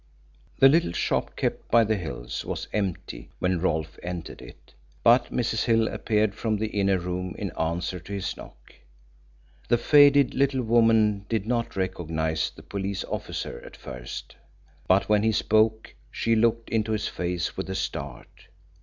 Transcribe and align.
The 0.57 0.67
little 0.67 0.93
shop 0.93 1.35
kept 1.35 1.69
by 1.69 1.83
the 1.83 1.95
Hills 1.95 2.43
was 2.43 2.67
empty 2.73 3.29
when 3.37 3.59
Rolfe 3.61 3.99
entered 4.01 4.41
it, 4.41 4.73
but 5.03 5.25
Mrs. 5.31 5.65
Hill 5.65 5.87
appeared 5.87 6.33
from 6.33 6.57
the 6.57 6.69
inner 6.69 6.97
room 6.97 7.35
in 7.37 7.51
answer 7.51 7.99
to 7.99 8.13
his 8.13 8.35
knock. 8.35 8.73
The 9.67 9.77
faded 9.77 10.33
little 10.33 10.63
woman 10.63 11.27
did 11.29 11.45
not 11.45 11.75
recognise 11.75 12.49
the 12.49 12.63
police 12.63 13.03
officer 13.03 13.61
at 13.63 13.77
first, 13.77 14.35
but 14.87 15.07
when 15.07 15.21
he 15.21 15.31
spoke 15.31 15.93
she 16.09 16.35
looked 16.35 16.71
into 16.71 16.93
his 16.93 17.07
face 17.07 17.55
with 17.55 17.69
a 17.69 17.75
start. 17.75 18.47